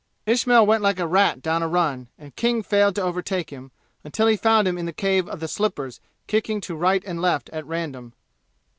[0.25, 3.69] Ismail went like a rat down a run, and King failed to overtake him
[4.03, 7.51] until he found him in the cave of the slippers kicking to right and left
[7.51, 8.13] at random.